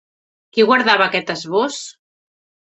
[0.55, 1.79] Qui guardava aquest esbós?